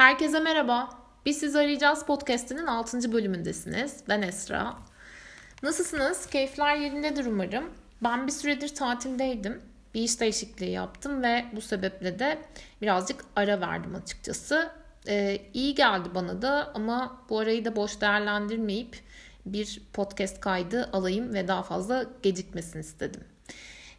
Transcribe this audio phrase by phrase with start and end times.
[0.00, 0.90] Herkese merhaba.
[1.26, 3.12] Biz sizi arayacağız podcast'inin 6.
[3.12, 4.04] bölümündesiniz.
[4.08, 4.76] Ben Esra.
[5.62, 6.26] Nasılsınız?
[6.26, 7.64] Keyifler yerindedir umarım.
[8.02, 9.62] Ben bir süredir tatildeydim.
[9.94, 12.38] Bir iş değişikliği yaptım ve bu sebeple de
[12.82, 14.70] birazcık ara verdim açıkçası.
[15.08, 18.96] Ee, iyi geldi bana da ama bu arayı da boş değerlendirmeyip
[19.46, 23.24] bir podcast kaydı alayım ve daha fazla gecikmesin istedim.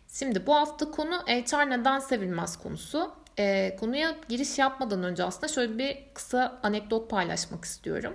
[0.08, 3.21] Şimdi bu hafta konu HR neden sevilmez konusu.
[3.42, 8.14] E, konuya giriş yapmadan önce aslında şöyle bir kısa anekdot paylaşmak istiyorum.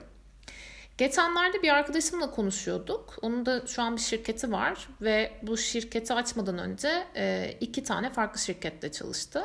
[0.98, 3.18] Geçenlerde bir arkadaşımla konuşuyorduk.
[3.22, 8.10] Onun da şu an bir şirketi var ve bu şirketi açmadan önce e, iki tane
[8.10, 9.44] farklı şirkette çalıştı.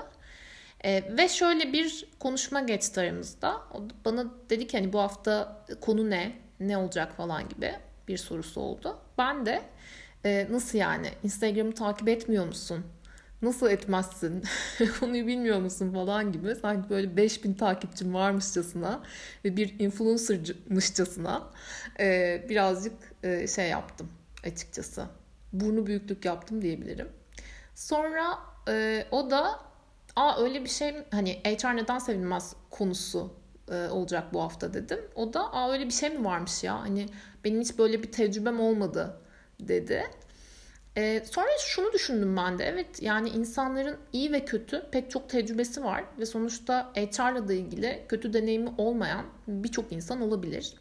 [0.83, 3.61] E, ve şöyle bir konuşma geçti aramızda.
[4.05, 7.73] Bana dedi ki hani bu hafta konu ne, ne olacak falan gibi
[8.07, 8.97] bir sorusu oldu.
[9.17, 9.61] Ben de
[10.25, 12.85] e, nasıl yani Instagram'ı takip etmiyor musun
[13.41, 14.43] nasıl etmezsin?
[14.99, 16.55] Konuyu bilmiyor musun falan gibi.
[16.55, 19.03] Sanki böyle 5000 takipçim varmışçasına
[19.45, 21.49] ve bir influencermışçasına
[21.99, 22.93] e, birazcık
[23.23, 24.09] e, şey yaptım
[24.45, 25.05] açıkçası.
[25.53, 27.09] Burnu büyüklük yaptım diyebilirim.
[27.75, 29.59] Sonra e, o da
[30.15, 33.33] aa öyle bir şey hani HR neden sevilmez konusu
[33.71, 34.99] e, olacak bu hafta dedim.
[35.15, 36.81] O da aa öyle bir şey mi varmış ya?
[36.81, 37.05] Hani
[37.43, 39.21] benim hiç böyle bir tecrübem olmadı.
[39.59, 40.03] dedi
[40.97, 42.65] ee, sonra şunu düşündüm ben de.
[42.65, 48.05] Evet yani insanların iyi ve kötü pek çok tecrübesi var ve sonuçta HR'la da ilgili
[48.09, 50.75] kötü deneyimi olmayan birçok insan olabilir.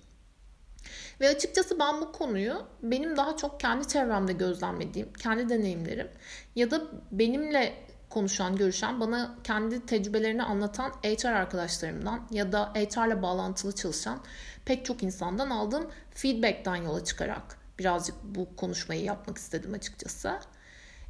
[1.20, 6.08] Ve açıkçası ben bu konuyu benim daha çok kendi çevremde gözlemlediğim, kendi deneyimlerim
[6.56, 7.74] ya da benimle
[8.10, 14.20] konuşan, görüşen, bana kendi tecrübelerini anlatan HR arkadaşlarımdan ya da HR'la bağlantılı çalışan
[14.64, 20.38] pek çok insandan aldığım feedback'ten yola çıkarak birazcık bu konuşmayı yapmak istedim açıkçası.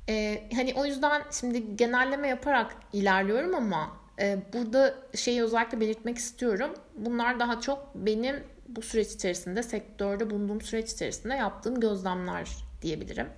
[0.08, 6.70] Ee, hani o yüzden şimdi genelleme yaparak ilerliyorum ama e, burada şeyi özellikle belirtmek istiyorum.
[6.96, 12.48] Bunlar daha çok benim bu süreç içerisinde, sektörde bulunduğum süreç içerisinde yaptığım gözlemler
[12.82, 13.28] diyebilirim.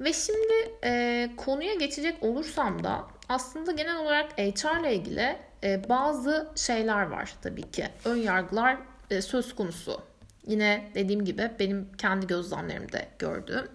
[0.00, 6.48] Ve şimdi e, konuya geçecek olursam da aslında genel olarak HR ile ilgili e, bazı
[6.56, 7.88] şeyler var tabii ki.
[8.04, 8.76] Ön yargılar
[9.10, 10.02] e, söz konusu
[10.46, 13.68] Yine dediğim gibi benim kendi gözlemlerimde gördüğüm.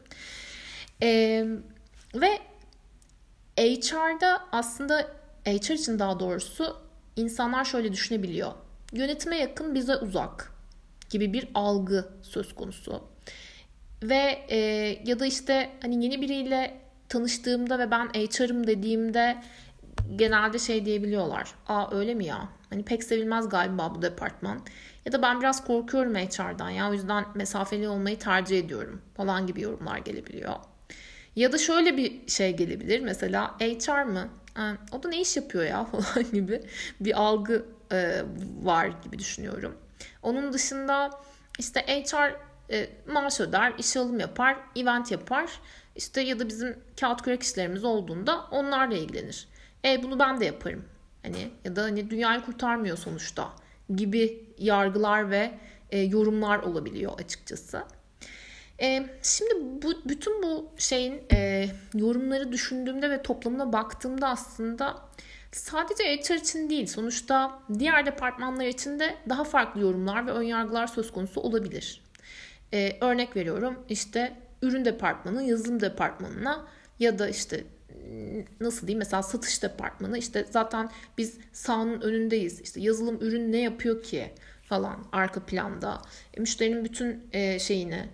[1.03, 1.45] Ee,
[2.15, 2.39] ve
[3.57, 5.07] HR'da aslında
[5.45, 6.77] HR için daha doğrusu
[7.15, 8.51] insanlar şöyle düşünebiliyor.
[8.93, 10.51] Yönetime yakın bize uzak
[11.09, 13.03] gibi bir algı söz konusu.
[14.03, 14.57] Ve e,
[15.05, 19.43] ya da işte hani yeni biriyle tanıştığımda ve ben HR'ım dediğimde
[20.15, 21.53] genelde şey diyebiliyorlar.
[21.67, 22.49] Aa öyle mi ya?
[22.69, 24.59] Hani pek sevilmez galiba bu departman.
[25.05, 29.61] Ya da ben biraz korkuyorum HR'dan ya o yüzden mesafeli olmayı tercih ediyorum falan gibi
[29.61, 30.55] yorumlar gelebiliyor.
[31.35, 34.29] Ya da şöyle bir şey gelebilir mesela HR mı?
[34.91, 36.61] o da ne iş yapıyor ya falan gibi
[36.99, 38.21] bir algı e,
[38.61, 39.77] var gibi düşünüyorum.
[40.23, 41.09] Onun dışında
[41.59, 42.35] işte HR
[42.71, 45.49] e, maaş öder, iş alım yapar, event yapar.
[45.95, 49.47] İşte ya da bizim kağıt kürek işlerimiz olduğunda onlarla ilgilenir.
[49.85, 50.85] E bunu ben de yaparım.
[51.23, 53.49] Hani ya da hani dünyayı kurtarmıyor sonuçta
[53.95, 55.51] gibi yargılar ve
[55.89, 57.83] e, yorumlar olabiliyor açıkçası.
[58.81, 59.53] E, şimdi
[59.83, 64.97] bu bütün bu şeyin e, yorumları düşündüğümde ve toplamına baktığımda aslında
[65.51, 71.11] sadece HR için değil sonuçta diğer departmanlar için de daha farklı yorumlar ve önyargılar söz
[71.11, 72.01] konusu olabilir.
[72.73, 76.67] E, örnek veriyorum işte ürün departmanı yazılım departmanına
[76.99, 77.63] ya da işte
[78.59, 84.03] nasıl diyeyim mesela satış departmanı işte zaten biz sahanın önündeyiz işte yazılım ürün ne yapıyor
[84.03, 84.31] ki
[84.63, 86.01] falan arka planda
[86.33, 88.05] e, müşterinin bütün e, şeyini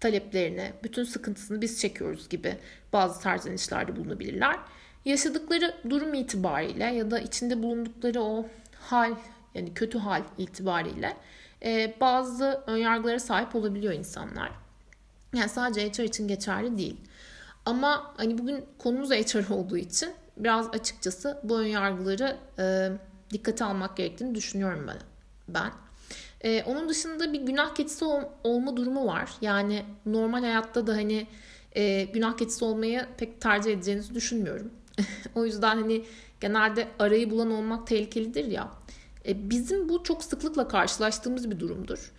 [0.00, 2.56] taleplerini bütün sıkıntısını biz çekiyoruz gibi
[2.92, 4.56] bazı serzenişlerde bulunabilirler.
[5.04, 9.14] Yaşadıkları durum itibariyle ya da içinde bulundukları o hal
[9.54, 11.16] yani kötü hal itibariyle
[11.64, 14.50] e, bazı önyargılara sahip olabiliyor insanlar.
[15.34, 16.96] Yani sadece HR için geçerli değil.
[17.70, 22.88] Ama hani bugün konumuz HR olduğu için biraz açıkçası bu önyargıları e,
[23.32, 24.96] dikkate almak gerektiğini düşünüyorum ben.
[25.48, 25.72] ben.
[26.40, 29.30] E, onun dışında bir günah keçisi ol, olma durumu var.
[29.40, 31.26] Yani normal hayatta da hani
[31.72, 34.70] e, günah keçisi olmayı pek tercih edeceğinizi düşünmüyorum.
[35.34, 36.04] o yüzden hani
[36.40, 38.70] genelde arayı bulan olmak tehlikelidir ya.
[39.28, 42.12] E, bizim bu çok sıklıkla karşılaştığımız bir durumdur.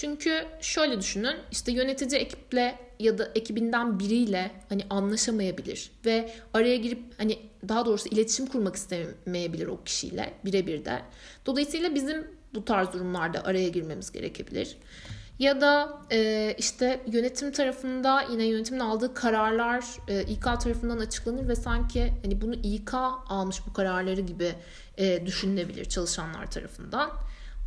[0.00, 6.98] Çünkü şöyle düşünün işte yönetici ekiple ya da ekibinden biriyle hani anlaşamayabilir ve araya girip
[7.18, 11.02] hani daha doğrusu iletişim kurmak istemeyebilir o kişiyle birebir de.
[11.46, 14.76] Dolayısıyla bizim bu tarz durumlarda araya girmemiz gerekebilir.
[15.38, 21.56] Ya da e, işte yönetim tarafında yine yönetimin aldığı kararlar e, İK tarafından açıklanır ve
[21.56, 22.94] sanki hani bunu İK
[23.28, 24.52] almış bu kararları gibi
[24.98, 27.10] e, düşünülebilir çalışanlar tarafından.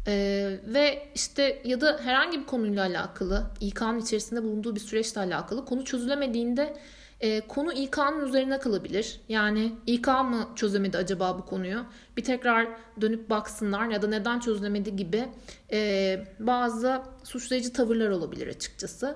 [0.08, 5.66] Ee, ve işte ya da herhangi bir konuyla alakalı İK'nın içerisinde bulunduğu bir süreçle alakalı
[5.66, 6.78] konu çözülemediğinde
[7.20, 9.22] e, konu İK'nın üzerine kalabilir.
[9.30, 11.86] Yani İK mı çözemedi acaba bu konuyu?
[12.18, 12.68] Bir tekrar
[13.02, 15.26] dönüp baksınlar ya da neden çözülemedi gibi
[15.72, 19.16] e, bazı suçlayıcı tavırlar olabilir açıkçası.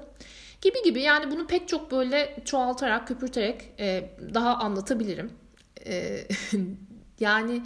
[0.62, 5.32] Gibi gibi yani bunu pek çok böyle çoğaltarak, köpürterek e, daha anlatabilirim.
[5.86, 6.28] E,
[7.20, 7.64] yani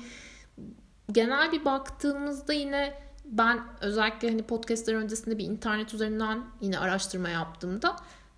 [1.12, 7.96] genel bir baktığımızda yine ben özellikle hani podcastler öncesinde bir internet üzerinden yine araştırma yaptığımda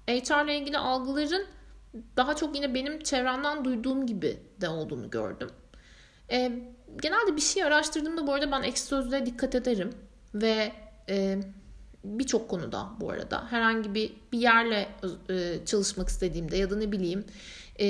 [0.08, 1.46] HR ile ilgili algıların
[2.18, 5.50] daha çok yine benim çevremden duyduğum gibi de olduğunu gördüm.
[6.32, 6.52] E,
[7.02, 9.94] genelde bir şey araştırdığımda bu arada ben ekşi sözlüğe dikkat ederim
[10.34, 10.72] ve
[11.10, 11.40] e,
[12.04, 14.90] birçok konuda bu arada herhangi bir bir yerle
[15.30, 17.26] e, çalışmak istediğimde ya da ne bileyim
[17.80, 17.86] e,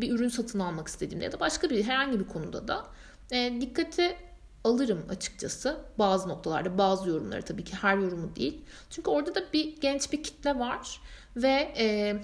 [0.00, 2.86] bir ürün satın almak istediğimde ya da başka bir herhangi bir konuda da
[3.32, 4.16] e, dikkate
[4.64, 8.64] alırım açıkçası bazı noktalarda bazı yorumları tabii ki her yorumu değil.
[8.90, 11.00] Çünkü orada da bir genç bir kitle var
[11.36, 12.16] ve e,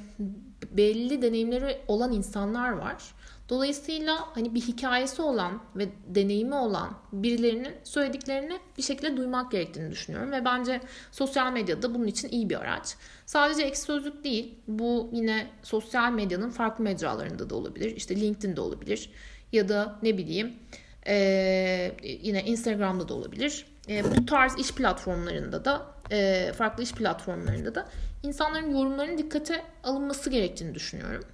[0.71, 3.15] belli deneyimleri olan insanlar var.
[3.49, 10.33] Dolayısıyla hani bir hikayesi olan ve deneyimi olan birilerinin söylediklerini bir şekilde duymak gerektiğini düşünüyorum
[10.33, 10.81] ve bence
[11.13, 12.97] sosyal medyada bunun için iyi bir araç.
[13.27, 17.97] Sadece ekşi sözlük değil, bu yine sosyal medyanın farklı mecralarında da olabilir.
[17.97, 19.11] İşte LinkedIn'de olabilir
[19.53, 20.55] ya da ne bileyim
[21.09, 23.67] ee, yine Instagram'da da olabilir.
[23.89, 27.89] Ee, bu tarz iş platformlarında da e, farklı iş platformlarında da
[28.23, 31.25] insanların yorumlarının dikkate alınması gerektiğini düşünüyorum.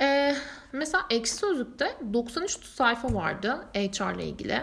[0.00, 0.36] Ee,
[0.72, 4.62] mesela Ekşi Sözlük'te 93 sayfa vardı HR ile ilgili.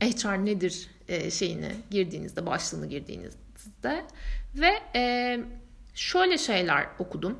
[0.00, 4.04] HR nedir e, şeyini girdiğinizde, başlığını girdiğinizde
[4.54, 5.38] ve e,
[5.94, 7.38] şöyle şeyler okudum.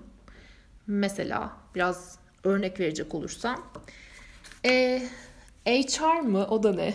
[0.87, 3.73] Mesela biraz örnek verecek olursam.
[4.65, 5.03] E,
[5.67, 6.95] HR mı o da ne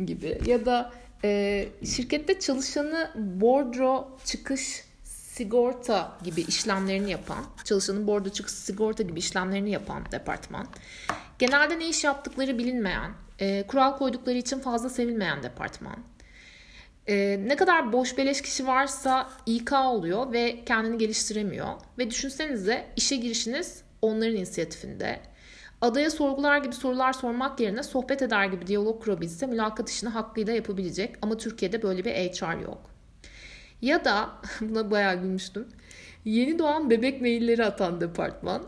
[0.06, 0.92] gibi ya da
[1.24, 9.70] e, şirkette çalışanı bordro çıkış sigorta gibi işlemlerini yapan, çalışanın bordro çıkış sigorta gibi işlemlerini
[9.70, 10.66] yapan departman.
[11.38, 15.96] Genelde ne iş yaptıkları bilinmeyen, e, kural koydukları için fazla sevilmeyen departman.
[17.06, 21.68] E, ne kadar boş beleş kişi varsa İK oluyor ve kendini geliştiremiyor.
[21.98, 25.20] Ve düşünsenize işe girişiniz onların inisiyatifinde
[25.82, 31.16] adaya sorgular gibi sorular sormak yerine sohbet eder gibi diyalog kurabilse mülakat işini hakkıyla yapabilecek
[31.22, 32.90] ama Türkiye'de böyle bir HR yok.
[33.82, 34.30] Ya da
[34.60, 35.68] buna bayağı gülmüştüm.
[36.24, 38.62] Yeni doğan bebek mailleri atan departman.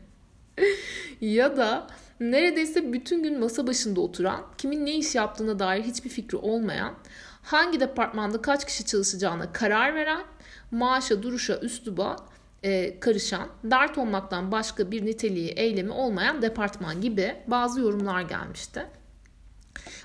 [1.20, 1.86] ya da
[2.20, 6.94] neredeyse bütün gün masa başında oturan, kimin ne iş yaptığına dair hiçbir fikri olmayan,
[7.42, 10.24] hangi departmanda kaç kişi çalışacağına karar veren,
[10.70, 12.16] maaşa, duruşa, üsluba
[12.62, 18.86] e, karışan, dert olmaktan başka bir niteliği, eylemi olmayan departman gibi bazı yorumlar gelmişti.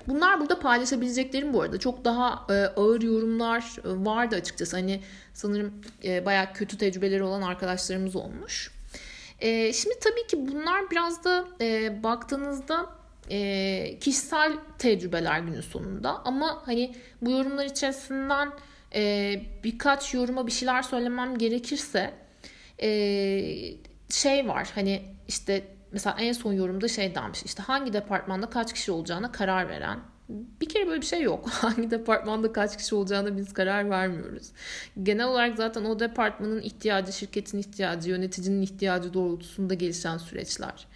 [0.08, 1.78] Bunlar burada paylaşabileceklerim bu arada.
[1.78, 4.76] Çok daha e, ağır yorumlar e, vardı açıkçası.
[4.76, 5.00] Hani
[5.34, 5.72] sanırım
[6.04, 8.70] e, bayağı kötü tecrübeleri olan arkadaşlarımız olmuş.
[9.40, 12.86] E, şimdi tabii ki bunlar biraz da e, baktığınızda
[13.30, 16.24] e, kişisel tecrübeler günün sonunda.
[16.24, 18.52] Ama hani bu yorumlar içerisinden
[18.94, 19.34] e,
[19.64, 22.14] birkaç yoruma bir şeyler söylemem gerekirse
[22.82, 22.90] e,
[24.10, 28.92] şey var hani işte mesela en son yorumda şey demiş işte hangi departmanda kaç kişi
[28.92, 29.98] olacağına karar veren
[30.60, 31.48] bir kere böyle bir şey yok.
[31.50, 34.46] Hangi departmanda kaç kişi olacağına biz karar vermiyoruz.
[35.02, 40.86] Genel olarak zaten o departmanın ihtiyacı, şirketin ihtiyacı, yöneticinin ihtiyacı doğrultusunda gelişen süreçler.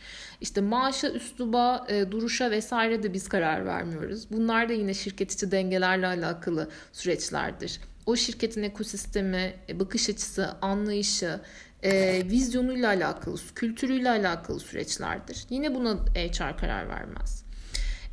[0.40, 4.30] İşte maaşa, üsluba, e, duruşa vesaire de biz karar vermiyoruz.
[4.30, 7.80] Bunlar da yine şirket içi dengelerle alakalı süreçlerdir.
[8.06, 11.40] O şirketin ekosistemi, e, bakış açısı, anlayışı,
[11.86, 15.46] e, vizyonuyla alakalı, kültürüyle alakalı süreçlerdir.
[15.50, 17.46] Yine buna HR karar vermez.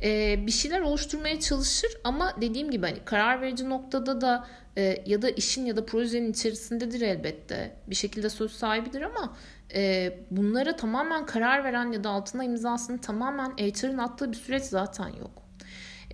[0.02, 5.22] E, bir şeyler oluşturmaya çalışır ama dediğim gibi hani karar verici noktada da e, ya
[5.22, 7.76] da işin ya da projenin içerisindedir elbette.
[7.86, 9.36] Bir şekilde söz sahibidir ama
[9.74, 15.08] e, bunlara tamamen karar veren ya da altına imzasını tamamen HR'ın attığı bir süreç zaten
[15.08, 15.43] yok.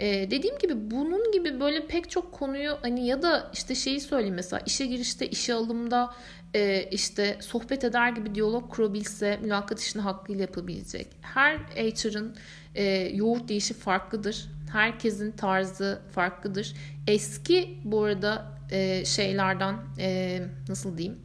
[0.01, 4.35] Ee, dediğim gibi bunun gibi böyle pek çok konuyu hani ya da işte şeyi söyleyeyim
[4.35, 6.15] mesela işe girişte, işe alımda
[6.55, 11.07] e, işte sohbet eder gibi diyalog kurabilse mülakat işini hakkıyla yapabilecek.
[11.21, 12.37] Her HR'ın
[12.75, 14.47] e, yoğurt değişi farklıdır.
[14.73, 16.75] Herkesin tarzı farklıdır.
[17.07, 21.19] Eski bu arada e, şeylerden e, nasıl diyeyim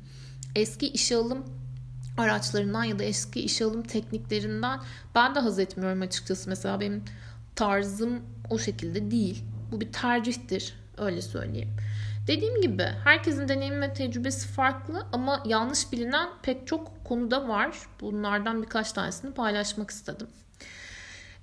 [0.55, 1.45] eski işe alım
[2.17, 4.79] araçlarından ya da eski işe alım tekniklerinden
[5.15, 6.49] ben de haz etmiyorum açıkçası.
[6.49, 7.03] Mesela benim
[7.55, 9.43] tarzım o şekilde değil.
[9.71, 11.69] Bu bir tercihtir öyle söyleyeyim.
[12.27, 17.77] Dediğim gibi herkesin deneyimi ve tecrübesi farklı ama yanlış bilinen pek çok konuda var.
[18.01, 20.27] Bunlardan birkaç tanesini paylaşmak istedim.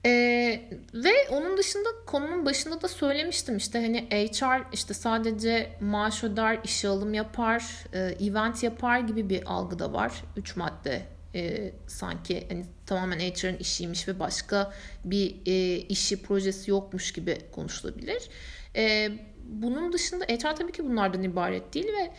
[0.06, 6.59] Ee, ve onun dışında konunun başında da söylemiştim işte hani HR işte sadece maaş öder,
[6.64, 10.12] işe alım yapar, e, event yapar gibi bir algı da var.
[10.37, 11.02] Üç madde
[11.34, 14.72] e, sanki hani tamamen HR'ın işiymiş ve başka
[15.04, 18.28] bir e, işi projesi yokmuş gibi konuşulabilir.
[18.76, 19.12] E,
[19.52, 22.12] bunun dışında HR tabii ki bunlardan ibaret değil ve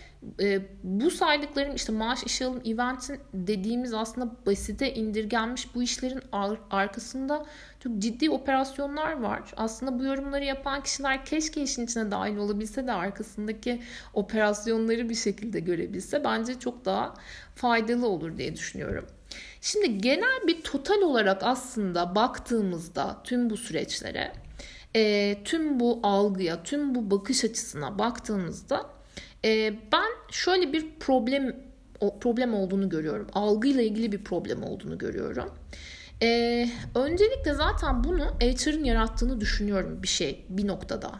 [0.45, 6.59] e, bu saydıklarım işte maaş işe alım eventin dediğimiz aslında basite indirgenmiş bu işlerin ar-
[6.71, 7.45] arkasında
[7.79, 9.41] çok ciddi operasyonlar var.
[9.57, 13.81] Aslında bu yorumları yapan kişiler keşke işin içine dahil olabilse de arkasındaki
[14.13, 17.13] operasyonları bir şekilde görebilse bence çok daha
[17.55, 19.05] faydalı olur diye düşünüyorum.
[19.61, 24.31] Şimdi genel bir total olarak aslında baktığımızda tüm bu süreçlere
[24.95, 28.85] e, tüm bu algıya, tüm bu bakış açısına baktığımızda
[29.45, 31.55] e, ben şöyle bir problem
[31.99, 33.27] o, problem olduğunu görüyorum.
[33.33, 35.53] Algıyla ilgili bir problem olduğunu görüyorum.
[36.21, 41.11] E, öncelikle zaten bunu HR'ın yarattığını düşünüyorum bir şey bir noktada.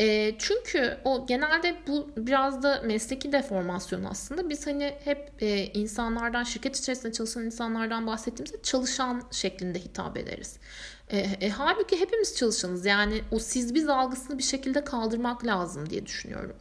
[0.00, 4.50] E, çünkü o genelde bu biraz da mesleki deformasyon aslında.
[4.50, 10.56] Biz hani hep e, insanlardan, şirket içerisinde çalışan insanlardan bahsettiğimizde çalışan şeklinde hitap ederiz.
[11.10, 12.86] E, e, halbuki hepimiz çalışanız.
[12.86, 16.56] Yani o siz biz algısını bir şekilde kaldırmak lazım diye düşünüyorum.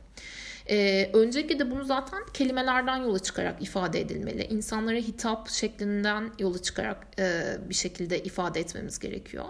[0.70, 4.44] Ee, öncelikle de bunu zaten kelimelerden yola çıkarak ifade edilmeli.
[4.44, 9.46] İnsanlara hitap şeklinden yola çıkarak e, bir şekilde ifade etmemiz gerekiyor.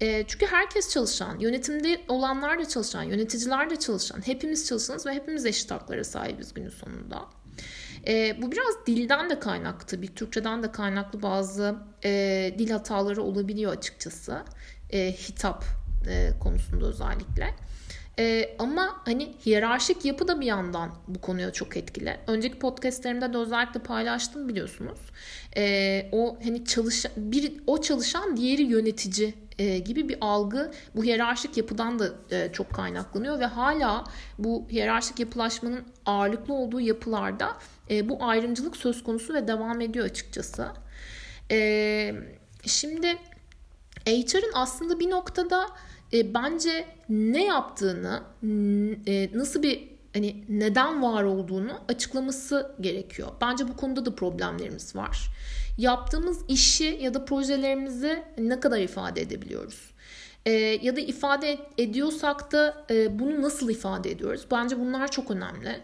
[0.00, 5.46] E, çünkü herkes çalışan, yönetimde olanlar da çalışan, yöneticiler de çalışan, hepimiz çalışanız ve hepimiz
[5.46, 7.24] eşit haklara sahibiz günün sonunda.
[8.08, 13.72] E, bu biraz dilden de kaynaklı, bir Türkçeden de kaynaklı bazı e, dil hataları olabiliyor
[13.72, 14.42] açıkçası.
[14.90, 15.64] E, hitap
[16.08, 17.54] e, konusunda özellikle.
[18.18, 22.16] E, ama hani hiyerarşik yapı da bir yandan bu konuya çok etkili.
[22.26, 24.98] Önceki podcastlerimde de özellikle paylaştım biliyorsunuz.
[25.56, 31.56] E, o hani çalışan bir o çalışan diğeri yönetici e, gibi bir algı bu hiyerarşik
[31.56, 34.04] yapıdan da e, çok kaynaklanıyor ve hala
[34.38, 37.56] bu hiyerarşik yapılaşmanın ağırlıklı olduğu yapılarda
[37.90, 40.68] e, bu ayrımcılık söz konusu ve devam ediyor açıkçası.
[41.50, 42.14] E,
[42.66, 43.06] şimdi
[44.06, 45.66] HR'ın aslında bir noktada
[46.12, 48.22] e, bence ne yaptığını,
[49.06, 53.28] e, nasıl bir hani neden var olduğunu açıklaması gerekiyor.
[53.40, 55.28] Bence bu konuda da problemlerimiz var.
[55.78, 59.90] Yaptığımız işi ya da projelerimizi ne kadar ifade edebiliyoruz?
[60.46, 60.50] E,
[60.82, 64.46] ya da ifade ediyorsak da e, bunu nasıl ifade ediyoruz?
[64.50, 65.80] Bence bunlar çok önemli.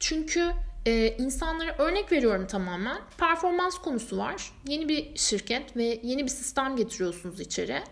[0.00, 0.50] Çünkü
[0.86, 2.98] e, insanlara örnek veriyorum tamamen.
[3.18, 4.52] Performans konusu var.
[4.66, 7.82] Yeni bir şirket ve yeni bir sistem getiriyorsunuz içeri.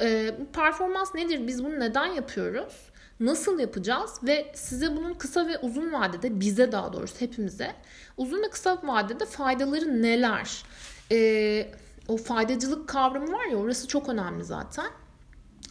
[0.00, 1.46] E, performans nedir?
[1.46, 2.74] Biz bunu neden yapıyoruz?
[3.20, 7.74] Nasıl yapacağız ve size bunun kısa ve uzun vadede bize daha doğrusu hepimize
[8.16, 10.62] uzun ve kısa vadede faydaları neler?
[11.12, 11.70] Ee,
[12.08, 14.86] o faydacılık kavramı var ya orası çok önemli zaten.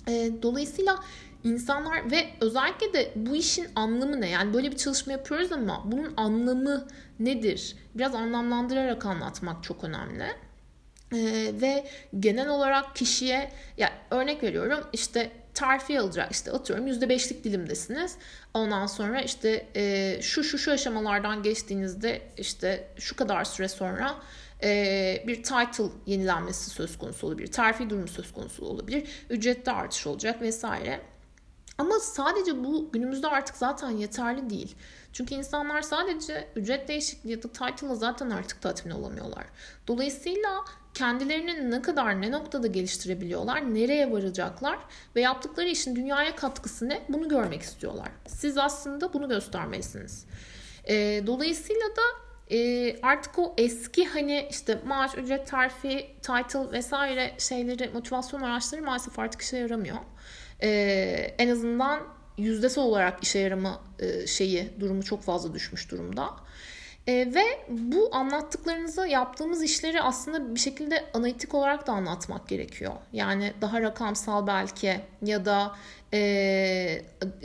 [0.07, 1.03] Ee, dolayısıyla
[1.43, 4.29] insanlar ve özellikle de bu işin anlamı ne?
[4.29, 6.87] Yani böyle bir çalışma yapıyoruz ama bunun anlamı
[7.19, 7.75] nedir?
[7.95, 10.25] Biraz anlamlandırarak anlatmak çok önemli.
[11.13, 11.87] Ee, ve
[12.19, 18.17] genel olarak kişiye ya örnek veriyorum işte terfi alacak işte atıyorum %5'lik dilimdesiniz.
[18.53, 24.15] Ondan sonra işte e, şu şu şu aşamalardan geçtiğinizde işte şu kadar süre sonra
[24.63, 27.51] e, bir title yenilenmesi söz konusu olabilir.
[27.51, 29.09] Terfi durumu söz konusu olabilir.
[29.29, 31.01] Ücrette artış olacak vesaire.
[31.77, 34.75] Ama sadece bu günümüzde artık zaten yeterli değil.
[35.13, 39.45] Çünkü insanlar sadece ücret değişikliği ya da title'la zaten artık tatmin olamıyorlar.
[39.87, 44.79] Dolayısıyla kendilerini ne kadar ne noktada geliştirebiliyorlar, nereye varacaklar
[45.15, 48.07] ve yaptıkları işin dünyaya katkısı ne bunu görmek istiyorlar.
[48.27, 50.25] Siz aslında bunu göstermelisiniz.
[50.87, 52.23] E, dolayısıyla da
[52.55, 59.19] e, artık o eski hani işte maaş, ücret, terfi, title vesaire şeyleri, motivasyon araçları maalesef
[59.19, 59.97] artık işe yaramıyor.
[60.61, 60.69] E,
[61.37, 61.99] en azından
[62.37, 66.29] yüzdesel olarak işe yarama e, şeyi, durumu çok fazla düşmüş durumda.
[67.07, 72.93] E, ve bu anlattıklarınızı yaptığımız işleri aslında bir şekilde analitik olarak da anlatmak gerekiyor.
[73.13, 75.75] Yani daha rakamsal belki ya da
[76.13, 77.01] e,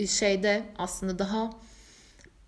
[0.09, 1.51] şeyde aslında daha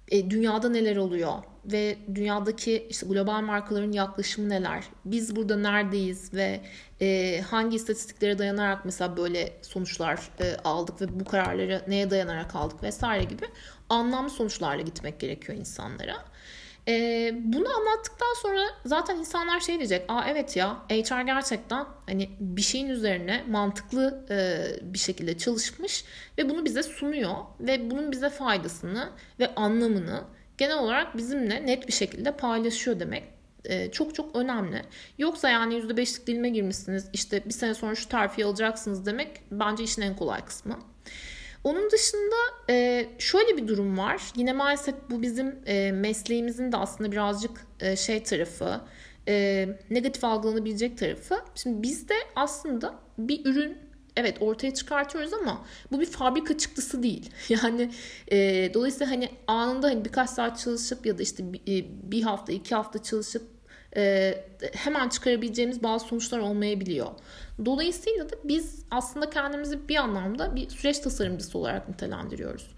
[0.09, 4.85] e, dünyada neler oluyor ve dünyadaki işte global markaların yaklaşımı neler?
[5.05, 6.61] Biz burada neredeyiz ve
[7.01, 12.83] e, hangi istatistiklere dayanarak mesela böyle sonuçlar e, aldık ve bu kararları neye dayanarak aldık
[12.83, 13.47] vesaire gibi
[13.89, 16.17] anlamlı sonuçlarla gitmek gerekiyor insanlara.
[16.91, 20.05] E, bunu anlattıktan sonra zaten insanlar şey diyecek.
[20.09, 26.05] Aa evet ya HR gerçekten hani bir şeyin üzerine mantıklı e, bir şekilde çalışmış
[26.39, 30.25] ve bunu bize sunuyor ve bunun bize faydasını ve anlamını
[30.59, 33.25] genel olarak bizimle net bir şekilde paylaşıyor demek
[33.93, 34.83] çok çok önemli.
[35.19, 40.03] Yoksa yani %5'lik dilime girmişsiniz işte bir sene sonra şu terfi alacaksınız demek bence işin
[40.03, 40.79] en kolay kısmı.
[41.65, 42.37] Onun dışında
[42.71, 44.23] e, şöyle bir durum var.
[44.37, 48.81] Yine maalesef bu bizim e, mesleğimizin de aslında birazcık e, şey tarafı,
[49.91, 51.39] negatif algılanabilecek tarafı.
[51.55, 53.79] Şimdi biz de aslında bir ürün
[54.17, 57.31] evet ortaya çıkartıyoruz ama bu bir fabrika çıktısı değil.
[57.49, 57.91] Yani
[58.33, 62.75] e, dolayısıyla hani anında hani birkaç saat çalışıp ya da işte bir, bir hafta iki
[62.75, 63.43] hafta çalışıp
[63.97, 64.35] e,
[64.73, 67.07] hemen çıkarabileceğimiz bazı sonuçlar olmayabiliyor.
[67.65, 72.75] Dolayısıyla da biz aslında kendimizi bir anlamda bir süreç tasarımcısı olarak nitelendiriyoruz.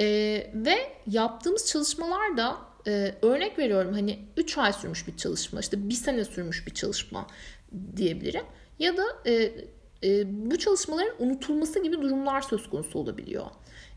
[0.00, 0.06] E,
[0.54, 0.76] ve
[1.06, 6.24] yaptığımız çalışmalar da e, örnek veriyorum hani 3 ay sürmüş bir çalışma işte 1 sene
[6.24, 7.26] sürmüş bir çalışma
[7.96, 8.44] diyebilirim.
[8.78, 9.52] Ya da e,
[10.04, 13.46] e, bu çalışmaların unutulması gibi durumlar söz konusu olabiliyor.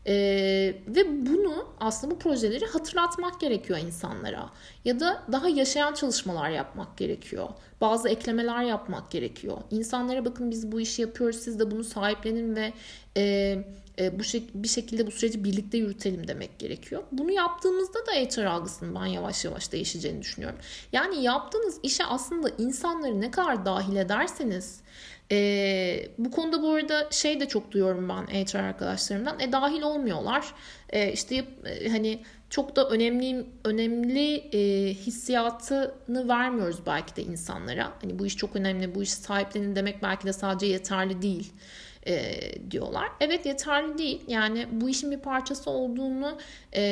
[0.08, 4.50] Ee, ve bunu aslında bu projeleri hatırlatmak gerekiyor insanlara.
[4.84, 7.48] Ya da daha yaşayan çalışmalar yapmak gerekiyor.
[7.80, 9.58] Bazı eklemeler yapmak gerekiyor.
[9.70, 12.72] İnsanlara bakın biz bu işi yapıyoruz siz de bunu sahiplenin ve
[13.16, 13.22] e,
[13.98, 17.02] e, bu şek- bir şekilde bu süreci birlikte yürütelim demek gerekiyor.
[17.12, 20.58] Bunu yaptığımızda da HR algısının ben yavaş yavaş değişeceğini düşünüyorum.
[20.92, 24.80] Yani yaptığınız işe aslında insanları ne kadar dahil ederseniz
[25.32, 29.40] e, bu konuda bu arada şey de çok duyuyorum ben HR arkadaşlarımdan.
[29.40, 30.54] E dahil olmuyorlar.
[30.90, 32.20] E, işte e, hani
[32.50, 37.92] çok da önemli önemli e, hissiyatını vermiyoruz belki de insanlara.
[38.02, 41.52] Hani bu iş çok önemli, bu işi sahiplenin demek belki de sadece yeterli değil
[42.06, 42.34] e,
[42.70, 43.08] diyorlar.
[43.20, 44.20] Evet yeterli değil.
[44.28, 46.38] Yani bu işin bir parçası olduğunu
[46.72, 46.82] e,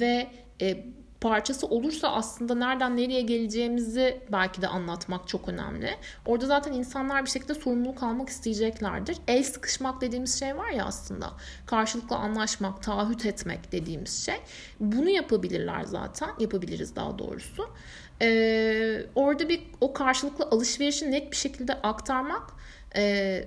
[0.00, 0.26] ve
[0.60, 0.84] e,
[1.20, 5.96] parçası olursa aslında nereden nereye geleceğimizi belki de anlatmak çok önemli.
[6.26, 9.18] Orada zaten insanlar bir şekilde sorumluluk almak isteyeceklerdir.
[9.28, 11.30] El sıkışmak dediğimiz şey var ya aslında.
[11.66, 14.36] Karşılıklı anlaşmak, taahhüt etmek dediğimiz şey.
[14.80, 16.30] Bunu yapabilirler zaten.
[16.38, 17.70] Yapabiliriz daha doğrusu.
[18.22, 22.42] Ee, orada bir o karşılıklı alışverişi net bir şekilde aktarmak
[22.96, 23.02] e,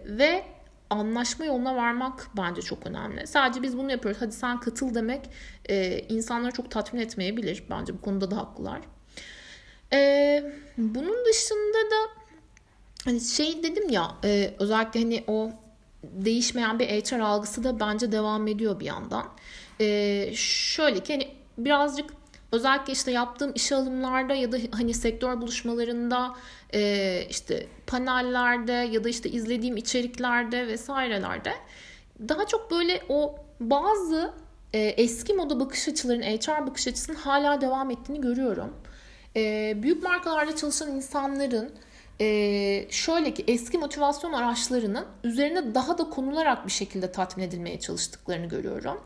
[0.06, 0.44] ve
[0.92, 3.28] anlaşma yoluna varmak bence çok önemli.
[3.28, 4.22] Sadece biz bunu yapıyoruz.
[4.22, 5.30] Hadi sen katıl demek
[5.70, 7.64] e, insanları çok tatmin etmeyebilir.
[7.70, 8.82] Bence bu konuda da haklılar.
[9.94, 10.44] E,
[10.78, 12.22] bunun dışında da
[13.06, 15.52] hani şey dedim ya e, özellikle hani o
[16.04, 19.26] değişmeyen bir HR algısı da bence devam ediyor bir yandan.
[19.80, 22.21] E, şöyle ki hani birazcık
[22.52, 26.36] özellikle işte yaptığım iş alımlarda ya da hani sektör buluşmalarında
[26.74, 31.54] e, işte panellerde ya da işte izlediğim içeriklerde vesairelerde
[32.30, 34.34] daha çok böyle o bazı
[34.74, 38.74] e, eski moda bakış açılarının HR bakış açısının hala devam ettiğini görüyorum.
[39.36, 41.72] E, büyük markalarda çalışan insanların
[42.22, 48.46] e, şöyle ki eski motivasyon araçlarının üzerine daha da konularak bir şekilde tatmin edilmeye çalıştıklarını
[48.46, 49.00] görüyorum.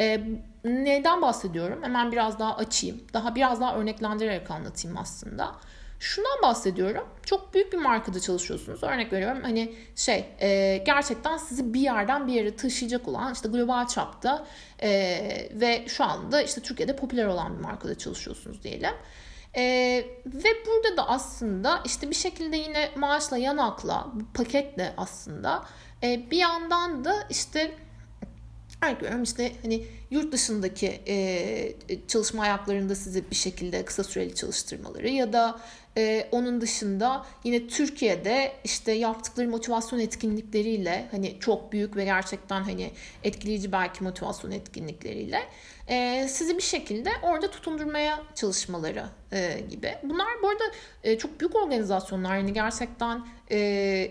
[0.00, 0.20] E,
[0.64, 1.82] neden bahsediyorum?
[1.82, 3.00] Hemen biraz daha açayım.
[3.12, 5.54] Daha biraz daha örneklendirerek anlatayım aslında.
[6.02, 7.08] Şundan bahsediyorum.
[7.24, 8.82] Çok büyük bir markada çalışıyorsunuz.
[8.82, 13.86] Örnek veriyorum hani şey e, gerçekten sizi bir yerden bir yere taşıyacak olan işte global
[13.86, 14.46] çapta
[14.82, 14.90] e,
[15.54, 18.94] ve şu anda işte Türkiye'de popüler olan bir markada çalışıyorsunuz diyelim.
[19.56, 19.62] E,
[20.26, 25.64] ve burada da aslında işte bir şekilde yine maaşla yanakla paketle aslında
[26.02, 27.74] e, bir yandan da işte
[28.82, 31.74] Örnek işte hani yurt dışındaki e,
[32.08, 35.60] çalışma ayaklarında sizi bir şekilde kısa süreli çalıştırmaları ya da
[35.96, 42.90] e, onun dışında yine Türkiye'de işte yaptıkları motivasyon etkinlikleriyle hani çok büyük ve gerçekten hani
[43.24, 45.42] etkileyici belki motivasyon etkinlikleriyle
[45.92, 49.94] e, sizi bir şekilde orada tutundurmaya çalışmaları e, gibi.
[50.02, 50.64] Bunlar bu arada
[51.04, 53.58] e, çok büyük organizasyonlar yani gerçekten e,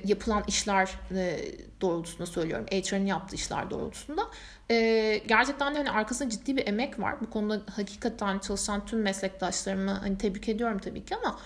[0.05, 1.39] yapılan işler e,
[1.81, 2.65] doğrultusunda söylüyorum.
[2.71, 4.21] HR'ın yaptığı işler doğrultusunda.
[4.71, 7.21] E, gerçekten de hani arkasında ciddi bir emek var.
[7.21, 11.39] Bu konuda hakikaten çalışan tüm meslektaşlarımı hani tebrik ediyorum tabii ki ama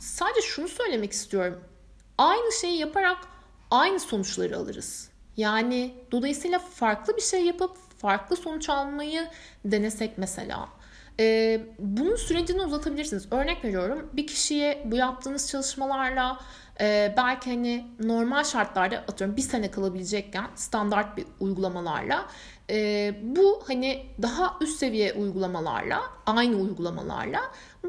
[0.00, 1.60] sadece şunu söylemek istiyorum.
[2.18, 3.18] Aynı şeyi yaparak
[3.70, 5.12] aynı sonuçları alırız.
[5.36, 9.28] Yani dolayısıyla farklı bir şey yapıp farklı sonuç almayı
[9.64, 10.68] denesek mesela.
[11.20, 13.32] Ee, bunun sürecini uzatabilirsiniz.
[13.32, 16.40] Örnek veriyorum bir kişiye bu yaptığınız çalışmalarla
[16.80, 22.26] e, belki hani normal şartlarda atıyorum bir sene kalabilecekken standart bir uygulamalarla
[22.70, 27.40] e, bu hani daha üst seviye uygulamalarla aynı uygulamalarla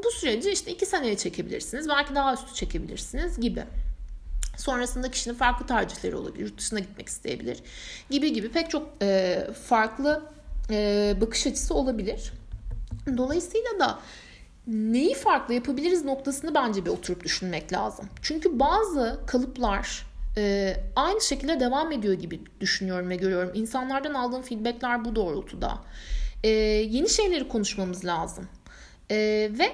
[0.04, 1.88] bu süreci işte iki seneye çekebilirsiniz.
[1.88, 3.64] Belki daha üstü çekebilirsiniz gibi.
[4.56, 6.44] Sonrasında kişinin farklı tercihleri olabilir.
[6.44, 7.58] Yurt dışına gitmek isteyebilir.
[8.10, 9.38] Gibi gibi pek çok e,
[9.68, 10.22] farklı
[10.70, 12.32] e, bakış açısı olabilir.
[13.16, 13.98] Dolayısıyla da
[14.66, 18.08] neyi farklı yapabiliriz noktasını bence bir oturup düşünmek lazım.
[18.22, 23.50] Çünkü bazı kalıplar e, aynı şekilde devam ediyor gibi düşünüyorum ve görüyorum.
[23.54, 25.78] İnsanlardan aldığım feedbackler bu doğrultuda.
[26.44, 28.48] E, yeni şeyleri konuşmamız lazım.
[29.10, 29.16] E,
[29.58, 29.72] ve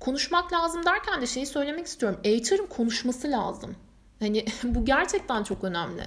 [0.00, 2.20] konuşmak lazım derken de şeyi söylemek istiyorum.
[2.24, 3.74] HR'ın konuşması lazım.
[4.18, 6.02] Hani bu gerçekten çok önemli.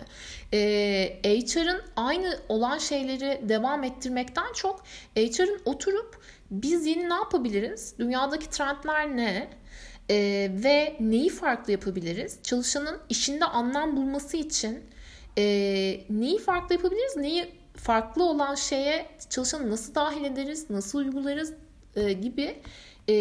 [0.54, 4.84] Ee, HR'ın aynı olan şeyleri devam ettirmekten çok
[5.16, 6.22] HR'ın oturup
[6.52, 7.96] biz yeni ne yapabiliriz?
[8.00, 9.50] Dünyadaki trendler ne?
[10.10, 12.40] Ee, ve neyi farklı yapabiliriz?
[12.44, 14.84] Çalışanın işinde anlam bulması için
[15.38, 15.44] e,
[16.10, 17.18] neyi farklı yapabiliriz?
[17.18, 20.70] Neyi farklı olan şeye çalışanı nasıl dahil ederiz?
[20.70, 21.54] Nasıl uygularız?
[21.96, 22.62] E, gibi
[23.10, 23.14] e,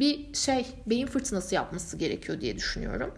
[0.00, 3.14] bir şey beyin fırtınası yapması gerekiyor diye düşünüyorum.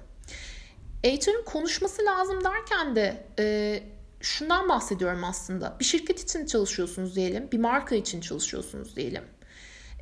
[1.04, 3.82] HR'ın konuşması lazım derken de e,
[4.20, 5.76] şundan bahsediyorum aslında.
[5.80, 9.24] Bir şirket için çalışıyorsunuz diyelim, bir marka için çalışıyorsunuz diyelim.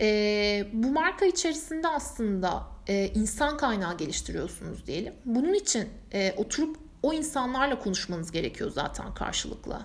[0.00, 5.14] E, bu marka içerisinde aslında e, insan kaynağı geliştiriyorsunuz diyelim.
[5.24, 9.80] Bunun için e, oturup o insanlarla konuşmanız gerekiyor zaten karşılıklı.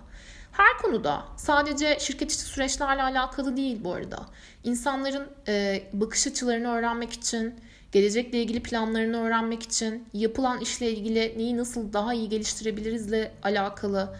[0.54, 4.26] Her konuda sadece şirket içi süreçlerle alakalı değil bu arada.
[4.63, 7.56] İnsanların e, bakış açılarını öğrenmek için,
[7.92, 14.16] gelecekle ilgili planlarını öğrenmek için, yapılan işle ilgili neyi nasıl daha iyi geliştirebilirizle alakalı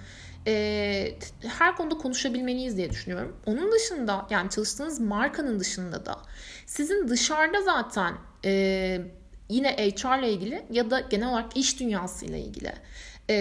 [0.48, 3.38] e, her konuda konuşabilmeliyiz diye düşünüyorum.
[3.46, 6.18] Onun dışında yani çalıştığınız markanın dışında da
[6.66, 8.14] sizin dışarıda zaten
[8.46, 9.02] e,
[9.50, 12.74] yine HR ile ilgili ya da genel olarak iş dünyası ile ilgili
[13.30, 13.36] e,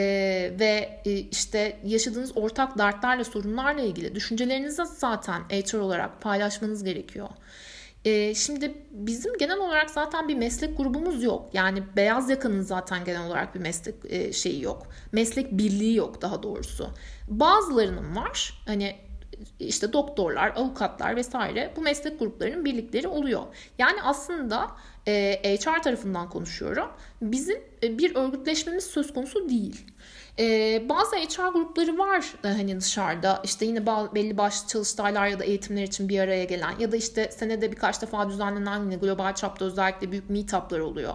[0.61, 7.29] ve e, işte yaşadığınız ortak dertlerle sorunlarla ilgili düşüncelerinizi zaten HR olarak paylaşmanız gerekiyor.
[8.05, 11.51] E, şimdi bizim genel olarak zaten bir meslek grubumuz yok.
[11.53, 14.87] Yani beyaz yakanın zaten genel olarak bir meslek e, şeyi yok.
[15.13, 16.91] Meslek birliği yok daha doğrusu.
[17.29, 18.63] Bazılarının var.
[18.67, 18.97] Hani
[19.59, 23.43] işte doktorlar, avukatlar vesaire bu meslek gruplarının birlikleri oluyor.
[23.79, 24.71] Yani aslında
[25.07, 26.89] e, HR tarafından konuşuyorum.
[27.23, 29.87] Bizim e, bir örgütleşmemiz söz konusu değil.
[30.39, 35.45] Ee, bazı HR grupları var e, hani dışarıda işte yine belli başlı çalıştaylar ya da
[35.45, 39.65] eğitimler için bir araya gelen ya da işte senede birkaç defa düzenlenen yine global çapta
[39.65, 41.15] özellikle büyük meetuplar oluyor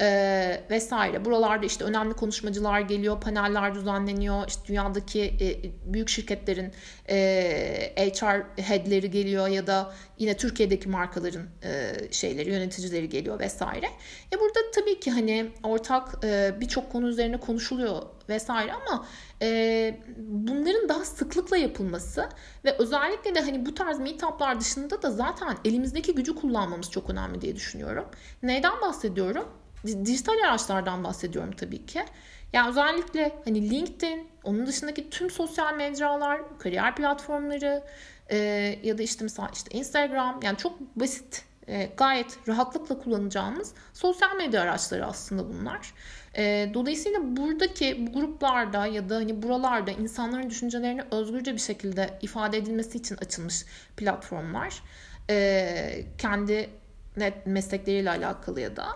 [0.00, 1.24] e, vesaire.
[1.24, 4.48] Buralarda işte önemli konuşmacılar geliyor, paneller düzenleniyor.
[4.48, 5.48] İşte dünyadaki e,
[5.92, 6.72] büyük şirketlerin
[7.08, 13.86] e, HR headleri geliyor ya da yine Türkiye'deki markaların e, şeyleri, yöneticileri geliyor vesaire.
[14.32, 19.06] E burada tabii ki hani ortak e, birçok konu üzerine konuşuluyor vesaire ama
[19.42, 22.28] e, bunların daha sıklıkla yapılması
[22.64, 27.40] ve özellikle de hani bu tarz meetuplar dışında da zaten elimizdeki gücü kullanmamız çok önemli
[27.40, 28.04] diye düşünüyorum.
[28.42, 29.48] Neyden bahsediyorum?
[29.84, 32.04] Dijital araçlardan bahsediyorum tabii ki.
[32.52, 37.82] Yani özellikle hani LinkedIn, onun dışındaki tüm sosyal mecralar, kariyer platformları
[38.30, 38.36] e,
[38.82, 44.62] ya da işte mesela işte Instagram yani çok basit e, gayet rahatlıkla kullanacağımız sosyal medya
[44.62, 45.94] araçları aslında bunlar.
[46.36, 52.58] E, dolayısıyla buradaki bu gruplarda ya da hani buralarda insanların düşüncelerini özgürce bir şekilde ifade
[52.58, 53.64] edilmesi için açılmış
[53.96, 54.82] platformlar.
[55.30, 56.70] E, kendi
[57.16, 58.86] net meslekleriyle alakalı ya da.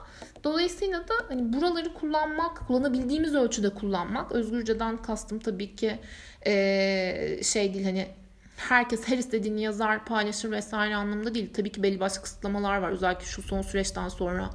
[0.44, 5.98] Dolayısıyla da hani buraları kullanmak, kullanabildiğimiz ölçüde kullanmak, özgürceden kastım tabii ki
[6.46, 8.08] ee, şey değil hani
[8.56, 11.52] herkes her istediğini yazar, paylaşır vesaire anlamında değil.
[11.54, 12.90] Tabii ki belli başlı kısıtlamalar var.
[12.90, 14.50] Özellikle şu son süreçten sonra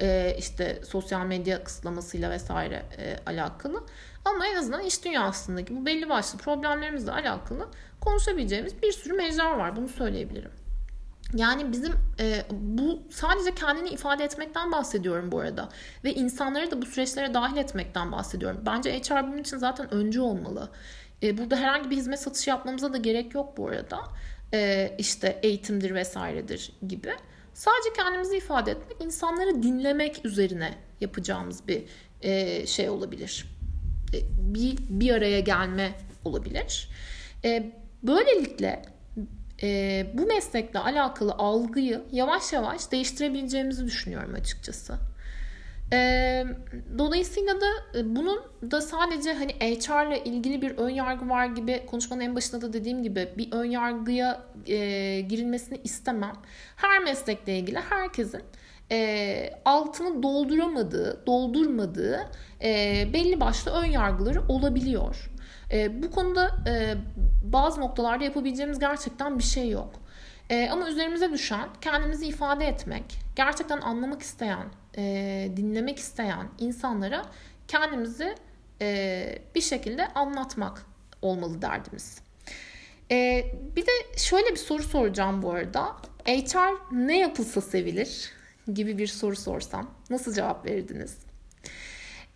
[0.00, 3.82] e, işte sosyal medya kısıtlamasıyla vesaire e, alakalı.
[4.24, 7.68] Ama en azından iş dünyasındaki bu belli başlı problemlerimizle alakalı
[8.00, 9.76] konuşabileceğimiz bir sürü mecra var.
[9.76, 10.65] Bunu söyleyebilirim.
[11.34, 15.68] Yani bizim e, bu sadece kendini ifade etmekten bahsediyorum bu arada.
[16.04, 18.62] Ve insanları da bu süreçlere dahil etmekten bahsediyorum.
[18.66, 20.70] Bence HR bunun için zaten öncü olmalı.
[21.22, 23.98] E, burada herhangi bir hizmet satışı yapmamıza da gerek yok bu arada.
[24.54, 27.12] E, işte eğitimdir vesairedir gibi.
[27.54, 31.82] Sadece kendimizi ifade etmek, insanları dinlemek üzerine yapacağımız bir
[32.22, 33.56] e, şey olabilir.
[34.14, 34.18] E,
[34.54, 35.92] bir, bir araya gelme
[36.24, 36.88] olabilir.
[37.44, 38.95] E, böylelikle
[39.62, 44.94] e, bu meslekle alakalı algıyı yavaş yavaş değiştirebileceğimizi düşünüyorum açıkçası.
[45.92, 46.44] E,
[46.98, 48.40] dolayısıyla da e, bunun
[48.70, 53.02] da sadece hani HR ilgili bir ön yargı var gibi konuşmanın en başında da dediğim
[53.02, 56.36] gibi bir ön yargıya e, girilmesini istemem.
[56.76, 58.42] Her meslekle ilgili herkesin
[58.90, 62.30] e, altını dolduramadığı, doldurmadığı
[62.62, 65.30] e, belli başlı ön yargıları olabiliyor.
[65.72, 66.94] E, bu konuda e,
[67.42, 69.94] bazı noktalarda yapabileceğimiz gerçekten bir şey yok.
[70.50, 73.04] E, ama üzerimize düşen kendimizi ifade etmek,
[73.36, 74.66] gerçekten anlamak isteyen,
[74.98, 77.22] e, dinlemek isteyen insanlara
[77.68, 78.34] kendimizi
[78.80, 80.86] e, bir şekilde anlatmak
[81.22, 82.20] olmalı derdimiz.
[83.10, 83.44] E,
[83.76, 85.96] bir de şöyle bir soru soracağım bu arada.
[86.26, 88.30] HR ne yapılsa sevilir
[88.74, 91.18] gibi bir soru sorsam nasıl cevap verirdiniz?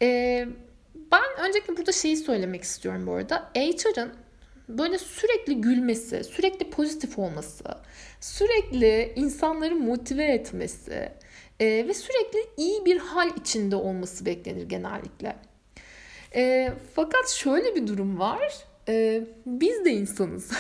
[0.03, 0.49] Ee,
[1.13, 3.51] ben öncelikle burada şeyi söylemek istiyorum bu arada.
[3.55, 4.13] HR'ın
[4.69, 7.65] böyle sürekli gülmesi, sürekli pozitif olması,
[8.21, 11.13] sürekli insanları motive etmesi
[11.61, 15.37] e, ve sürekli iyi bir hal içinde olması beklenir genellikle.
[16.35, 18.70] E, fakat şöyle bir durum var.
[18.91, 20.51] E, biz de insanız.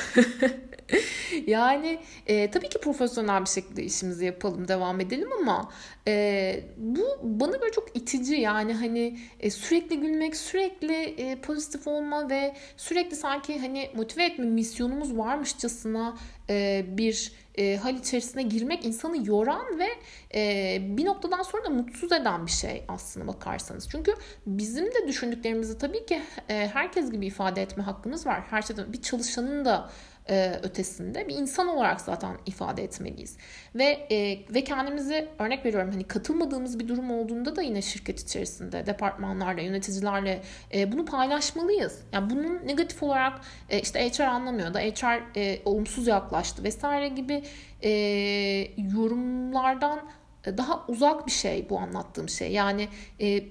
[1.46, 5.72] yani e, tabii ki profesyonel bir şekilde işimizi yapalım, devam edelim ama
[6.08, 8.40] e, bu bana göre çok itici.
[8.40, 14.44] Yani hani e, sürekli gülmek, sürekli e, pozitif olma ve sürekli sanki hani motive etme
[14.44, 16.16] misyonumuz varmışçasına
[16.50, 19.88] e, bir e, hal içerisine girmek insanı yoran ve
[20.34, 23.88] e, bir noktadan sonra da mutsuz eden bir şey aslına bakarsanız.
[23.90, 24.14] Çünkü
[24.46, 28.42] bizim de düşündüklerimizi tabii ki herkes gibi ifade etme hakkımız var.
[28.50, 29.90] Her şeyden bir çalışanın da
[30.30, 33.36] e, ötesinde bir insan olarak zaten ifade etmeliyiz.
[33.74, 38.86] Ve e, ve kendimizi örnek veriyorum hani katılmadığımız bir durum olduğunda da yine şirket içerisinde
[38.86, 40.42] departmanlarla, yöneticilerle
[40.74, 42.02] e, bunu paylaşmalıyız.
[42.12, 43.40] Yani bunun negatif olarak
[43.70, 47.42] e, işte HR anlamıyor da HR e, olumsuz yaklaştı vesaire gibi
[47.82, 47.90] e,
[48.94, 50.00] yorumlardan
[50.46, 52.52] daha uzak bir şey bu anlattığım şey.
[52.52, 52.88] Yani
[53.20, 53.44] e,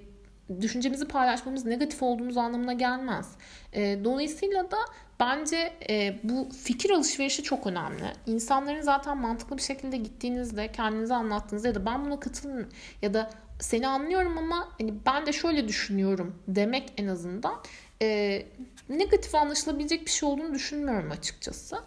[0.62, 3.32] düşüncemizi paylaşmamız negatif olduğumuz anlamına gelmez.
[3.74, 4.78] E, dolayısıyla da
[5.19, 8.13] bence e, bu fikir alışverişi çok önemli.
[8.25, 12.69] İnsanların zaten mantıklı bir şekilde gittiğinizde kendinize anlattığınızda ya da ben buna katılmıyorum
[13.01, 13.29] ya da
[13.60, 17.55] seni anlıyorum ama hani ben de şöyle düşünüyorum demek en azından
[18.01, 18.41] e,
[18.89, 21.79] negatif anlaşılabilecek bir şey olduğunu düşünmüyorum açıkçası.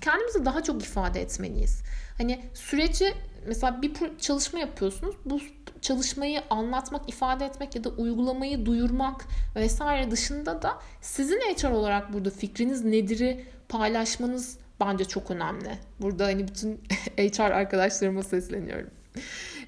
[0.00, 1.82] Kendimizi daha çok ifade etmeliyiz.
[2.18, 3.14] Hani süreci
[3.46, 5.14] mesela bir çalışma yapıyorsunuz.
[5.24, 5.40] Bu
[5.80, 9.24] çalışmayı anlatmak, ifade etmek ya da uygulamayı duyurmak
[9.56, 15.78] vesaire dışında da sizin HR olarak burada fikriniz nedir'i paylaşmanız bence çok önemli.
[16.00, 16.80] Burada hani bütün
[17.18, 18.90] HR arkadaşlarıma sesleniyorum.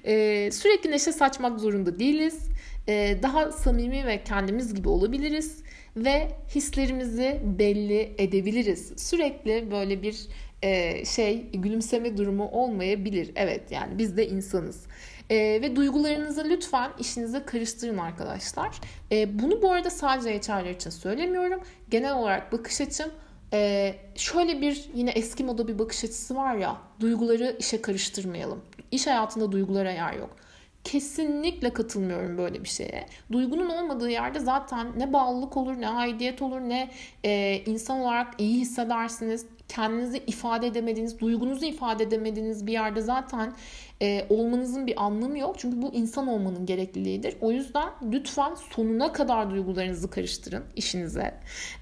[0.05, 2.49] Ee, sürekli neşe saçmak zorunda değiliz.
[2.87, 5.63] Ee, daha samimi ve kendimiz gibi olabiliriz
[5.97, 8.93] ve hislerimizi belli edebiliriz.
[8.97, 10.27] Sürekli böyle bir
[10.61, 13.31] e, şey gülümseme durumu olmayabilir.
[13.35, 14.85] Evet yani biz de insanız.
[15.29, 18.75] E, ve duygularınızı lütfen işinize karıştırın arkadaşlar.
[19.11, 21.61] E, bunu bu arada sadece HR'lar için söylemiyorum.
[21.89, 23.11] Genel olarak bakış açım
[23.53, 28.61] e, şöyle bir yine eski moda bir bakış açısı var ya duyguları işe karıştırmayalım.
[28.91, 30.35] İş hayatında duygulara yer yok.
[30.83, 33.05] Kesinlikle katılmıyorum böyle bir şeye.
[33.31, 36.89] Duygunun olmadığı yerde zaten ne bağlılık olur, ne aidiyet olur, ne
[37.25, 39.45] e, insan olarak iyi hissedersiniz.
[39.69, 43.53] Kendinizi ifade edemediğiniz, duygunuzu ifade edemediğiniz bir yerde zaten
[44.01, 45.55] e, olmanızın bir anlamı yok.
[45.59, 47.35] Çünkü bu insan olmanın gerekliliğidir.
[47.41, 51.33] O yüzden lütfen sonuna kadar duygularınızı karıştırın işinize.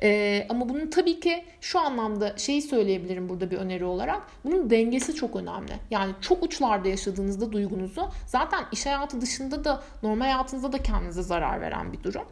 [0.03, 4.21] E, ama bunun tabii ki şu anlamda şeyi söyleyebilirim burada bir öneri olarak.
[4.45, 5.73] Bunun dengesi çok önemli.
[5.91, 11.61] Yani çok uçlarda yaşadığınızda duygunuzu zaten iş hayatı dışında da normal hayatınızda da kendinize zarar
[11.61, 12.25] veren bir durum.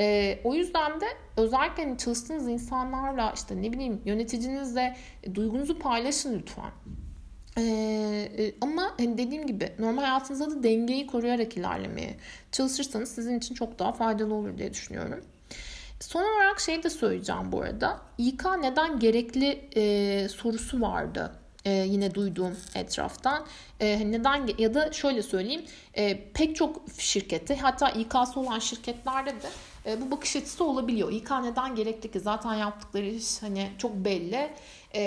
[0.00, 1.06] E, o yüzden de
[1.36, 6.70] özellikle hani çalıştığınız insanlarla işte ne bileyim yöneticinizle e, duygunuzu paylaşın lütfen.
[7.58, 12.16] Ee, e, ama hani dediğim gibi normal hayatınızda da dengeyi koruyarak ilerlemeye
[12.52, 15.24] çalışırsanız sizin için çok daha faydalı olur diye düşünüyorum.
[16.00, 18.00] Son olarak şey de söyleyeceğim bu arada.
[18.18, 21.32] İK neden gerekli e, sorusu vardı.
[21.64, 23.46] E, yine duyduğum etraftan.
[23.80, 25.64] E, neden ya da şöyle söyleyeyim.
[25.94, 29.48] E, pek çok şirkette hatta İK'sı olan şirketlerde de
[29.88, 31.12] e, bu bakış açısı olabiliyor.
[31.12, 32.20] İK neden gerekli ki?
[32.20, 34.50] Zaten yaptıkları iş hani çok belli.
[34.94, 35.02] E,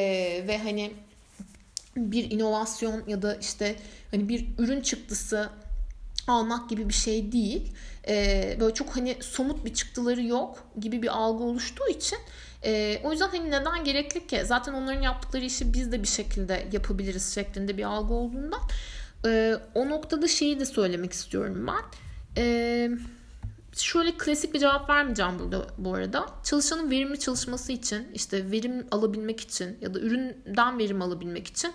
[0.48, 0.94] ve hani
[1.98, 3.76] bir inovasyon ya da işte
[4.12, 5.50] hani bir ürün çıktısı
[6.28, 7.74] almak gibi bir şey değil.
[8.08, 12.18] Ee, böyle çok hani somut bir çıktıları yok gibi bir algı oluştuğu için
[12.64, 14.42] e, o yüzden hani neden gerekli ki?
[14.46, 18.62] Zaten onların yaptıkları işi biz de bir şekilde yapabiliriz şeklinde bir algı olduğundan
[19.26, 21.84] e, o noktada şeyi de söylemek istiyorum ben.
[22.42, 22.92] Eee
[23.78, 26.26] şöyle klasik bir cevap vermeyeceğim burada bu arada.
[26.44, 31.74] Çalışanın verimli çalışması için, işte verim alabilmek için ya da üründen verim alabilmek için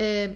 [0.00, 0.34] e,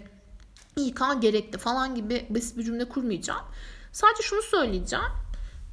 [0.77, 3.45] İK gerekli falan gibi basit bir cümle kurmayacağım.
[3.93, 5.05] Sadece şunu söyleyeceğim.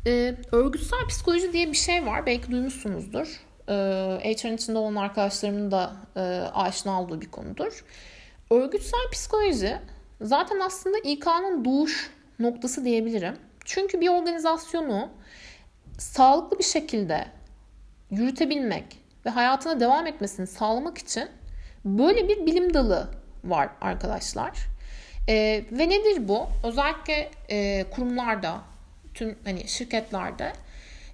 [0.08, 2.26] E, örgütsel psikoloji diye bir şey var.
[2.26, 3.28] Belki duymuşsunuzdur.
[3.68, 3.74] E,
[4.24, 6.20] HR'ın içinde olan arkadaşlarımın da e,
[6.54, 7.86] aşina olduğu bir konudur.
[8.52, 9.82] Örgütsel psikoloji
[10.22, 13.36] zaten aslında İK'nın doğuş noktası diyebilirim.
[13.66, 15.10] Çünkü bir organizasyonu
[15.98, 17.26] sağlıklı bir şekilde
[18.12, 18.86] yürütebilmek
[19.26, 21.30] ve hayatına devam etmesini sağlamak için
[21.86, 23.10] böyle bir bilim dalı
[23.44, 24.52] var arkadaşlar.
[25.30, 26.48] E, ve nedir bu?
[26.64, 28.62] Özellikle e, kurumlarda,
[29.14, 30.54] tüm hani şirketlerde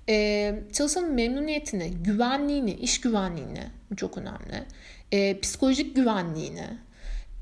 [0.10, 3.64] e, çalışanın memnuniyetini, güvenliğini, iş güvenliğini
[3.98, 4.64] çok önemli.
[5.12, 6.68] E, psikolojik güvenliğini,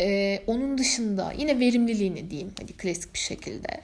[0.01, 3.81] Ee, onun dışında yine verimliliğini diyeyim hadi klasik bir şekilde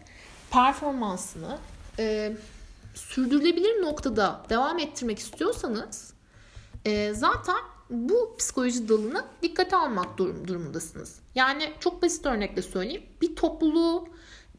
[0.55, 1.57] performansını
[1.99, 2.33] e,
[2.93, 6.13] sürdürülebilir noktada devam ettirmek istiyorsanız
[6.85, 7.57] e, zaten
[7.89, 11.19] bu psikoloji dalını dikkate almak durum, durumundasınız.
[11.35, 13.03] Yani çok basit örnekle söyleyeyim.
[13.21, 14.07] Bir topluluğu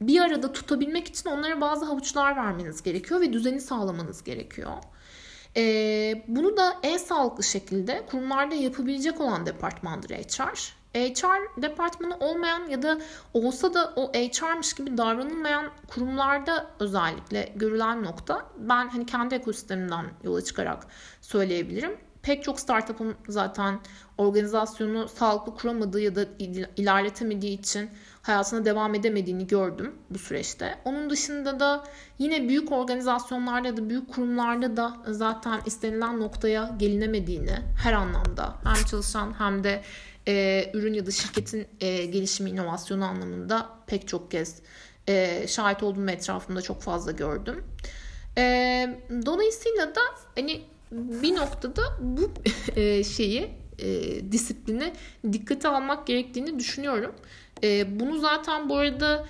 [0.01, 4.73] bir arada tutabilmek için onlara bazı havuçlar vermeniz gerekiyor ve düzeni sağlamanız gerekiyor.
[5.57, 10.77] Ee, bunu da en sağlıklı şekilde kurumlarda yapabilecek olan departmandır HR.
[10.95, 12.99] HR departmanı olmayan ya da
[13.35, 20.45] olsa da o HR'mış gibi davranılmayan kurumlarda özellikle görülen nokta ben hani kendi ekosistemimden yola
[20.45, 20.87] çıkarak
[21.21, 22.06] söyleyebilirim.
[22.27, 23.81] Pek çok startup'ın zaten
[24.19, 26.27] organizasyonu sağlıklı kuramadığı ya da
[26.77, 27.91] ilerletemediği için
[28.23, 30.79] hayatına devam edemediğini gördüm bu süreçte.
[30.85, 31.85] Onun dışında da
[32.19, 39.39] yine büyük organizasyonlarda da büyük kurumlarda da zaten istenilen noktaya gelinemediğini her anlamda hem çalışan
[39.39, 39.83] hem de
[40.29, 44.62] e, ürün ya da şirketin e, gelişimi inovasyonu anlamında pek çok kez
[45.09, 47.65] e, şahit olduğum etrafımda çok fazla gördüm.
[48.39, 48.43] E,
[49.27, 50.01] dolayısıyla da
[50.35, 52.33] hani bir noktada bu
[52.77, 54.92] e, şeyi e, disiplini
[55.33, 57.14] dikkate almak gerektiğini düşünüyorum.
[57.62, 59.27] E, bunu zaten bu arada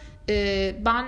[0.84, 1.06] ben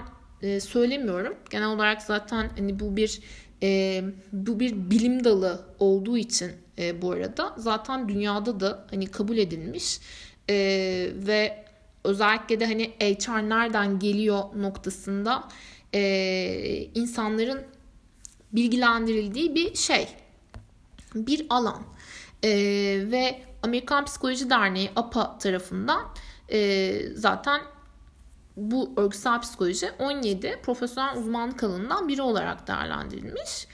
[0.61, 1.35] söylemiyorum.
[1.51, 3.21] Genel olarak zaten hani bu bir
[3.63, 9.37] e, bu bir bilim dalı olduğu için e, bu arada zaten dünyada da hani kabul
[9.37, 10.01] edilmiş
[10.51, 10.55] e,
[11.15, 11.65] ve
[12.05, 15.49] özellikle de hani HR nereden geliyor noktasında
[15.95, 17.63] e, insanların
[18.53, 20.09] bilgilendirildiği bir şey
[21.15, 21.83] bir alan
[22.43, 22.51] e,
[23.11, 26.03] ve Amerikan Psikoloji Derneği APA tarafından
[26.49, 27.61] e, zaten
[28.57, 33.67] bu örgütsel psikoloji 17 profesyonel uzmanlık alanından biri olarak değerlendirilmiş.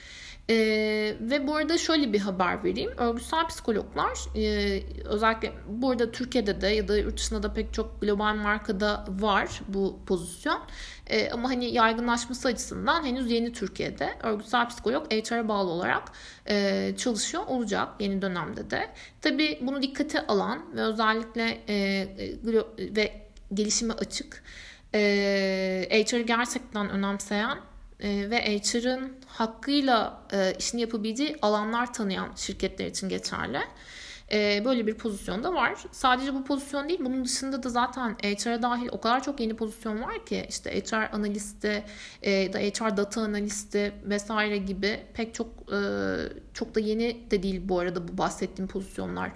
[0.50, 2.90] Ee, ve bu arada şöyle bir haber vereyim.
[2.96, 8.34] Örgütsel psikologlar e, özellikle burada Türkiye'de de ya da yurt dışında da pek çok global
[8.34, 10.60] markada var bu pozisyon.
[11.06, 16.12] E, ama hani yaygınlaşması açısından henüz yeni Türkiye'de örgütsel psikolog HR'a bağlı olarak
[16.48, 18.90] e, çalışıyor olacak yeni dönemde de.
[19.20, 23.12] Tabii bunu dikkate alan ve özellikle e, e ve
[23.54, 24.42] gelişime açık
[24.94, 25.00] e,
[25.90, 27.58] HR'ı gerçekten önemseyen
[28.00, 33.60] e, ve HR'ın hakkıyla e, işini yapabildiği alanlar tanıyan şirketler için geçerli.
[34.32, 35.74] E, böyle bir pozisyon da var.
[35.92, 40.02] Sadece bu pozisyon değil, bunun dışında da zaten HR'a dahil o kadar çok yeni pozisyon
[40.02, 41.84] var ki işte HR analisti,
[42.22, 45.78] e, HR data analisti vesaire gibi pek çok e,
[46.54, 49.32] çok da yeni de değil bu arada bu bahsettiğim pozisyonlar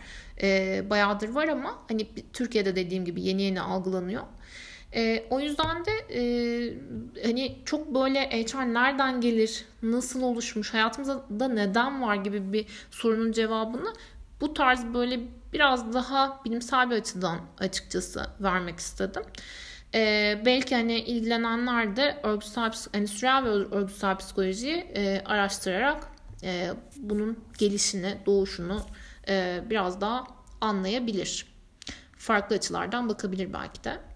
[0.90, 4.22] bayağıdır var ama hani Türkiye'de dediğim gibi yeni yeni algılanıyor.
[4.94, 6.22] E, o yüzden de e,
[7.26, 13.94] hani çok böyle HR nereden gelir, nasıl oluşmuş, hayatımızda neden var gibi bir sorunun cevabını
[14.40, 15.20] bu tarz böyle
[15.52, 19.22] biraz daha bilimsel bir açıdan açıkçası vermek istedim.
[19.94, 26.08] Ee, belki hani ilgilenenler de örgütsel, endüstriyel ve örgütsel psikolojiyi e, araştırarak
[26.42, 28.80] e, bunun gelişini, doğuşunu
[29.28, 30.24] e, biraz daha
[30.60, 31.46] anlayabilir.
[32.16, 34.07] Farklı açılardan bakabilir belki de.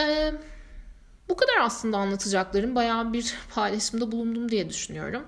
[0.00, 0.32] Ee,
[1.28, 2.74] bu kadar aslında anlatacaklarım.
[2.74, 5.26] Bayağı bir paylaşımda bulundum diye düşünüyorum.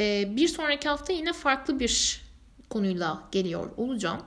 [0.00, 2.22] Ee, bir sonraki hafta yine farklı bir
[2.70, 4.20] konuyla geliyor olacağım.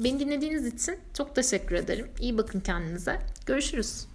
[0.00, 2.10] Beni dinlediğiniz için çok teşekkür ederim.
[2.20, 3.18] İyi bakın kendinize.
[3.46, 4.06] Görüşürüz.